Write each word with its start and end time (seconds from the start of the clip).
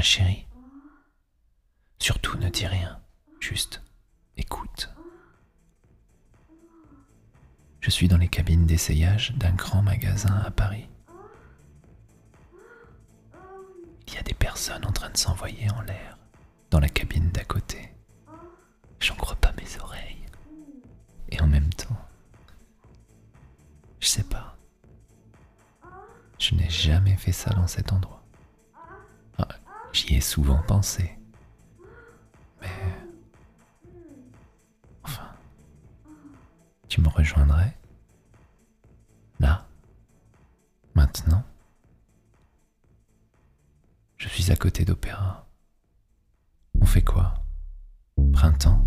Chérie, 0.00 0.46
surtout 1.98 2.38
ne 2.38 2.48
dis 2.48 2.66
rien, 2.66 3.00
juste 3.40 3.82
écoute. 4.36 4.90
Je 7.80 7.90
suis 7.90 8.08
dans 8.08 8.16
les 8.16 8.28
cabines 8.28 8.66
d'essayage 8.66 9.34
d'un 9.36 9.52
grand 9.52 9.82
magasin 9.82 10.34
à 10.44 10.50
Paris. 10.50 10.88
Il 14.08 14.14
y 14.14 14.18
a 14.18 14.22
des 14.22 14.34
personnes 14.34 14.84
en 14.84 14.92
train 14.92 15.10
de 15.10 15.16
s'envoyer 15.16 15.70
en 15.70 15.80
l'air 15.82 16.18
dans 16.70 16.80
la 16.80 16.88
cabine 16.88 17.30
d'à 17.30 17.44
côté. 17.44 17.92
J'en 19.00 19.14
crois 19.16 19.36
pas 19.36 19.52
mes 19.52 19.80
oreilles. 19.80 20.26
Et 21.30 21.40
en 21.40 21.46
même 21.46 21.72
temps, 21.74 21.96
je 24.00 24.08
sais 24.08 24.24
pas. 24.24 24.56
Je 26.38 26.54
n'ai 26.54 26.70
jamais 26.70 27.16
fait 27.16 27.32
ça 27.32 27.50
dans 27.50 27.66
cet 27.66 27.92
endroit. 27.92 28.15
J'y 30.06 30.22
souvent 30.22 30.62
pensé. 30.62 31.18
Mais... 32.60 32.68
Enfin... 35.02 35.28
Tu 36.88 37.00
me 37.00 37.08
rejoindrais 37.08 37.76
Là 39.40 39.66
Maintenant 40.94 41.42
Je 44.16 44.28
suis 44.28 44.52
à 44.52 44.56
côté 44.56 44.84
d'Opéra. 44.84 45.48
On 46.80 46.86
fait 46.86 47.02
quoi? 47.02 47.34
Printemps 48.32 48.86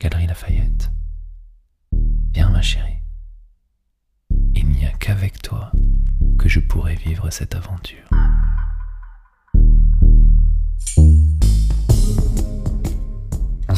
Galerie 0.00 0.26
Lafayette 0.26 0.90
Viens 2.32 2.48
ma 2.48 2.62
chérie. 2.62 3.02
Il 4.54 4.66
n'y 4.70 4.86
a 4.86 4.92
qu'avec 4.92 5.42
toi 5.42 5.72
que 6.38 6.48
je 6.48 6.60
pourrai 6.60 6.94
vivre 6.94 7.28
cette 7.28 7.54
aventure. 7.54 8.08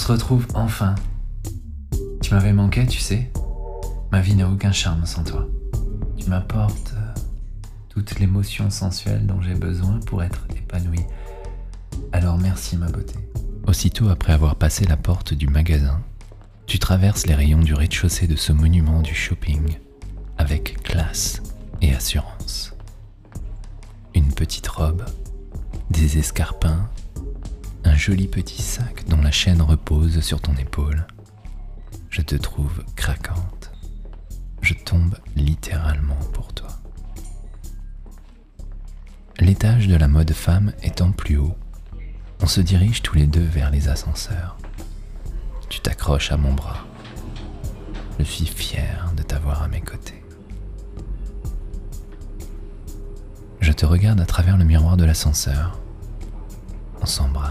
Se 0.02 0.10
retrouve 0.10 0.48
enfin. 0.54 0.96
Tu 2.22 2.34
m'avais 2.34 2.52
manqué, 2.52 2.88
tu 2.88 2.98
sais. 2.98 3.30
Ma 4.10 4.20
vie 4.20 4.34
n'a 4.34 4.48
aucun 4.48 4.72
charme 4.72 5.06
sans 5.06 5.22
toi. 5.22 5.46
Tu 6.16 6.28
m'apportes 6.28 6.92
euh, 6.96 7.20
toute 7.88 8.18
l'émotion 8.18 8.68
sensuelle 8.68 9.24
dont 9.28 9.40
j'ai 9.40 9.54
besoin 9.54 10.00
pour 10.00 10.24
être 10.24 10.44
épanoui. 10.56 11.04
Alors 12.10 12.36
merci 12.36 12.76
ma 12.76 12.88
beauté. 12.88 13.14
Aussitôt 13.68 14.08
après 14.08 14.32
avoir 14.32 14.56
passé 14.56 14.84
la 14.86 14.96
porte 14.96 15.34
du 15.34 15.46
magasin, 15.46 16.00
tu 16.66 16.80
traverses 16.80 17.28
les 17.28 17.36
rayons 17.36 17.60
du 17.60 17.72
rez-de-chaussée 17.72 18.26
de 18.26 18.34
ce 18.34 18.52
monument 18.52 19.02
du 19.02 19.14
shopping 19.14 19.78
avec 20.36 20.82
classe 20.82 21.44
et 21.80 21.94
assurance. 21.94 22.74
Une 24.16 24.32
petite 24.34 24.66
robe, 24.66 25.04
des 25.90 26.18
escarpins, 26.18 26.88
un 27.92 27.96
joli 27.96 28.26
petit 28.26 28.62
sac 28.62 29.06
dont 29.06 29.20
la 29.20 29.30
chaîne 29.30 29.60
repose 29.60 30.20
sur 30.20 30.40
ton 30.40 30.54
épaule. 30.54 31.06
Je 32.08 32.22
te 32.22 32.34
trouve 32.34 32.82
craquante. 32.96 33.70
Je 34.62 34.72
tombe 34.72 35.14
littéralement 35.36 36.18
pour 36.32 36.54
toi. 36.54 36.70
L'étage 39.40 39.88
de 39.88 39.96
la 39.96 40.08
mode 40.08 40.32
femme 40.32 40.72
étant 40.82 41.12
plus 41.12 41.36
haut, 41.36 41.54
on 42.40 42.46
se 42.46 42.62
dirige 42.62 43.02
tous 43.02 43.16
les 43.16 43.26
deux 43.26 43.44
vers 43.44 43.70
les 43.70 43.88
ascenseurs. 43.88 44.56
Tu 45.68 45.80
t'accroches 45.80 46.32
à 46.32 46.38
mon 46.38 46.54
bras. 46.54 46.86
Je 48.18 48.24
suis 48.24 48.46
fier 48.46 49.12
de 49.18 49.22
t'avoir 49.22 49.62
à 49.62 49.68
mes 49.68 49.82
côtés. 49.82 50.24
Je 53.60 53.72
te 53.72 53.84
regarde 53.84 54.20
à 54.20 54.26
travers 54.26 54.56
le 54.56 54.64
miroir 54.64 54.96
de 54.96 55.04
l'ascenseur. 55.04 55.78
On 57.02 57.06
s'embrasse. 57.06 57.41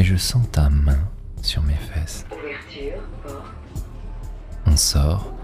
Et 0.00 0.02
je 0.02 0.16
sens 0.16 0.50
ta 0.50 0.70
main 0.70 1.10
sur 1.42 1.62
mes 1.62 1.74
fesses. 1.74 2.24
Ouverture, 2.32 3.02
porte. 3.22 3.44
On 4.64 4.74
sort 4.74 5.34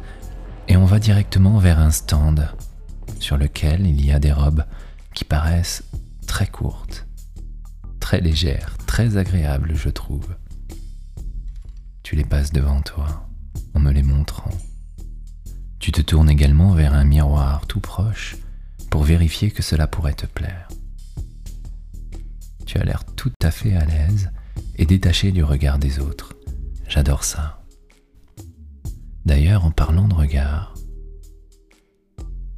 et 0.66 0.78
on 0.78 0.86
va 0.86 0.98
directement 0.98 1.58
vers 1.58 1.78
un 1.78 1.90
stand 1.90 2.48
sur 3.20 3.36
lequel 3.36 3.86
il 3.86 4.02
y 4.02 4.12
a 4.12 4.18
des 4.18 4.32
robes 4.32 4.64
qui 5.12 5.24
paraissent 5.26 5.84
très 6.26 6.46
courtes, 6.46 7.06
très 8.00 8.22
légères, 8.22 8.78
très 8.86 9.18
agréables, 9.18 9.74
je 9.74 9.90
trouve. 9.90 10.34
Tu 12.02 12.16
les 12.16 12.24
passes 12.24 12.50
devant 12.50 12.80
toi 12.80 13.28
en 13.74 13.80
me 13.80 13.92
les 13.92 14.02
montrant. 14.02 14.56
Tu 15.80 15.92
te 15.92 16.00
tournes 16.00 16.30
également 16.30 16.72
vers 16.72 16.94
un 16.94 17.04
miroir 17.04 17.66
tout 17.66 17.80
proche 17.80 18.38
pour 18.88 19.02
vérifier 19.02 19.50
que 19.50 19.62
cela 19.62 19.86
pourrait 19.86 20.14
te 20.14 20.24
plaire. 20.24 20.68
Tu 22.64 22.78
as 22.78 22.84
l'air 22.84 23.04
tout 23.04 23.32
à 23.42 23.50
fait 23.50 23.76
à 23.76 23.84
l'aise 23.84 24.30
et 24.76 24.86
détaché 24.86 25.32
du 25.32 25.42
regard 25.42 25.78
des 25.78 25.98
autres. 25.98 26.34
J'adore 26.88 27.24
ça. 27.24 27.64
D'ailleurs, 29.24 29.64
en 29.64 29.70
parlant 29.70 30.06
de 30.08 30.14
regard, 30.14 30.74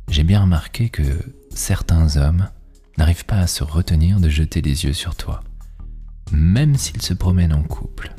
j'ai 0.09 0.25
bien 0.25 0.43
remarqué 0.43 0.91
que 0.91 1.03
certains 1.51 2.17
hommes 2.17 2.49
n'arrivent 2.97 3.25
pas 3.25 3.39
à 3.39 3.47
se 3.47 3.65
retenir 3.65 4.21
de 4.21 4.29
jeter 4.29 4.61
les 4.61 4.85
yeux 4.85 4.93
sur 4.93 5.15
toi, 5.15 5.41
même 6.33 6.77
s'ils 6.77 7.03
se 7.03 7.15
promènent 7.15 7.55
en 7.55 7.63
couple. 7.63 8.15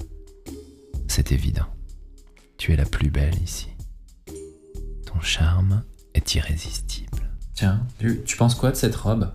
C'est 1.07 1.31
évident. 1.31 1.67
Tu 2.57 2.73
es 2.73 2.75
la 2.75 2.85
plus 2.85 3.09
belle 3.09 3.41
ici. 3.43 3.69
Ton 5.05 5.19
charme 5.21 5.83
est 6.13 6.35
irrésistible. 6.35 7.31
Tiens, 7.53 7.85
tu, 7.99 8.21
tu 8.25 8.37
penses 8.37 8.55
quoi 8.55 8.71
de 8.71 8.75
cette 8.75 8.95
robe? 8.95 9.31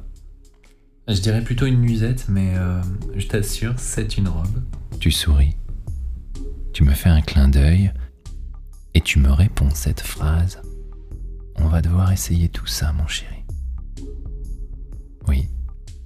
Je 1.07 1.21
dirais 1.21 1.45
plutôt 1.45 1.67
une 1.67 1.81
nuisette, 1.81 2.27
mais 2.29 2.55
euh, 2.57 2.81
je 3.15 3.27
t'assure, 3.27 3.75
c'est 3.77 4.17
une 4.17 4.29
robe. 4.29 4.63
Tu 5.01 5.11
souris. 5.11 5.57
Tu 6.73 6.83
me 6.83 6.93
fais 6.93 7.11
un 7.11 7.21
clin 7.21 7.49
d'œil 7.49 7.93
et 8.95 9.03
tu 9.03 9.19
me 9.19 9.31
réponds 9.31 9.69
cette 9.75 10.01
phrase. 10.01 10.63
On 11.57 11.69
va 11.69 11.83
devoir 11.83 12.11
essayer 12.11 12.49
tout 12.49 12.67
ça, 12.67 12.93
mon 12.93 13.07
chéri. 13.07 13.45
Oui, 15.29 15.49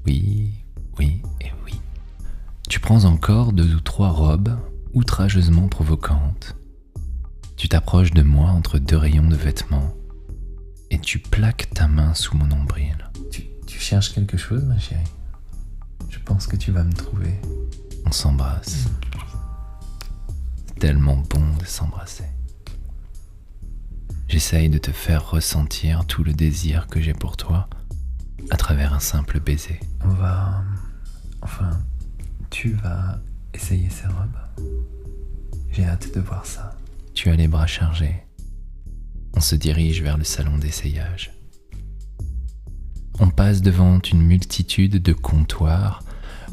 oui, 0.04 0.52
oui 0.98 1.22
et 1.40 1.52
oui. 1.64 1.80
Tu 2.68 2.80
prends 2.80 3.04
encore 3.04 3.52
deux 3.52 3.76
ou 3.76 3.80
trois 3.80 4.10
robes 4.10 4.58
outrageusement 4.94 5.68
provocantes. 5.68 6.56
Tu 7.56 7.68
t'approches 7.68 8.12
de 8.12 8.22
moi 8.22 8.50
entre 8.50 8.78
deux 8.78 8.96
rayons 8.96 9.28
de 9.28 9.36
vêtements 9.36 9.94
et 10.90 10.98
tu 10.98 11.20
plaques 11.20 11.70
ta 11.72 11.86
main 11.86 12.14
sous 12.14 12.36
mon 12.36 12.46
nombril. 12.46 13.10
Tu, 13.30 13.44
tu 13.68 13.78
cherches 13.78 14.14
quelque 14.14 14.38
chose, 14.38 14.64
ma 14.64 14.78
chérie? 14.78 15.04
Je 16.08 16.18
pense 16.18 16.46
que 16.46 16.56
tu 16.56 16.72
vas 16.72 16.82
me 16.82 16.92
trouver. 16.92 17.38
On 18.06 18.10
s'embrasse. 18.10 18.86
C'est 20.66 20.78
tellement 20.78 21.18
bon 21.18 21.54
de 21.58 21.66
s'embrasser. 21.66 22.24
J'essaye 24.26 24.70
de 24.70 24.78
te 24.78 24.90
faire 24.90 25.30
ressentir 25.30 26.06
tout 26.06 26.24
le 26.24 26.32
désir 26.32 26.86
que 26.86 27.00
j'ai 27.00 27.12
pour 27.12 27.36
toi 27.36 27.68
à 28.50 28.56
travers 28.56 28.94
un 28.94 29.00
simple 29.00 29.38
baiser. 29.38 29.80
On 30.02 30.08
va... 30.08 30.64
Enfin, 31.42 31.70
tu 32.50 32.72
vas 32.72 33.20
essayer 33.52 33.90
ces 33.90 34.06
robes. 34.06 34.70
J'ai 35.70 35.84
hâte 35.84 36.14
de 36.14 36.20
voir 36.20 36.46
ça. 36.46 36.74
Tu 37.14 37.28
as 37.28 37.36
les 37.36 37.48
bras 37.48 37.66
chargés. 37.66 38.24
On 39.34 39.40
se 39.40 39.56
dirige 39.56 40.02
vers 40.02 40.16
le 40.16 40.24
salon 40.24 40.56
d'essayage. 40.56 41.37
On 43.20 43.30
passe 43.30 43.62
devant 43.62 43.98
une 44.00 44.22
multitude 44.22 45.02
de 45.02 45.12
comptoirs 45.12 46.04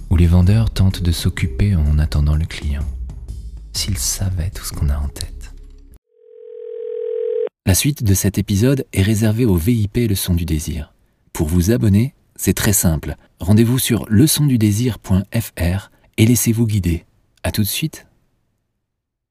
où 0.10 0.16
les 0.16 0.26
vendeurs 0.26 0.72
tentent 0.72 1.04
de 1.04 1.12
s'occuper 1.12 1.76
en 1.76 2.00
attendant 2.00 2.36
le 2.36 2.46
client. 2.46 2.84
S'ils 3.74 3.98
savaient 3.98 4.50
tout 4.50 4.64
ce 4.64 4.74
qu'on 4.74 4.90
a 4.90 4.98
en 4.98 5.08
tête. 5.08 5.54
La 7.68 7.76
suite 7.76 8.04
de 8.04 8.14
cet 8.14 8.38
épisode 8.38 8.86
est 8.94 9.02
réservée 9.02 9.46
au 9.46 9.56
VIP 9.56 9.98
Leçon 10.10 10.34
du 10.34 10.46
désir. 10.46 10.94
Pour 11.34 11.48
vous 11.48 11.72
abonner, 11.72 12.14
c'est 12.36 12.54
très 12.54 12.74
simple. 12.74 13.16
Rendez-vous 13.40 13.80
sur 13.80 14.06
leçondudésir.fr 14.10 15.92
et 16.18 16.26
laissez-vous 16.26 16.68
guider. 16.68 17.06
À 17.44 17.52
tout 17.52 17.62
de 17.62 17.68
suite. 17.68 18.08